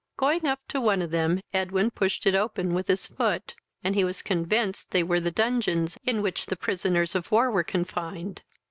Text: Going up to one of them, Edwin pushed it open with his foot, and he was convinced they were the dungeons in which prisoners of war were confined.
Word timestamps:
Going 0.17 0.47
up 0.47 0.59
to 0.69 0.81
one 0.81 1.03
of 1.03 1.11
them, 1.11 1.41
Edwin 1.53 1.91
pushed 1.91 2.25
it 2.25 2.33
open 2.33 2.73
with 2.73 2.87
his 2.87 3.05
foot, 3.05 3.53
and 3.83 3.93
he 3.93 4.03
was 4.03 4.23
convinced 4.23 4.89
they 4.89 5.03
were 5.03 5.19
the 5.19 5.29
dungeons 5.29 5.95
in 6.03 6.23
which 6.23 6.47
prisoners 6.59 7.13
of 7.13 7.31
war 7.31 7.51
were 7.51 7.63
confined. 7.63 8.41